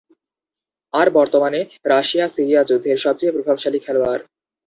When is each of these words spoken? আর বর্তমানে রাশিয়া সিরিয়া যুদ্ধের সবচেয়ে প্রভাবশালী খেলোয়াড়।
আর 0.93 1.07
বর্তমানে 1.17 1.59
রাশিয়া 1.85 2.25
সিরিয়া 2.27 2.61
যুদ্ধের 2.63 2.97
সবচেয়ে 2.97 3.33
প্রভাবশালী 3.35 3.79
খেলোয়াড়। 3.85 4.23